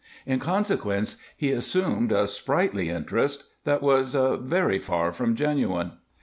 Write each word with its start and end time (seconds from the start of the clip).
In 0.25 0.39
consequence, 0.39 1.17
he 1.37 1.51
assumed 1.51 2.11
a 2.11 2.25
sprightly 2.27 2.89
interest 2.89 3.43
that 3.65 3.83
was 3.83 4.15
very 4.15 4.79
far 4.79 5.11
from 5.11 5.35
genuine. 5.35 5.91